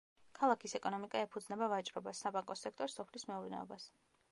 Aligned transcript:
ქალაქის 0.37 0.71
ეკონომიკა 0.79 1.21
ეფუძნება 1.25 1.67
ვაჭრობას, 1.75 2.23
საბანკო 2.25 2.57
სექტორს, 2.63 2.99
სოფლის 3.01 3.29
მეურნეობას. 3.35 3.89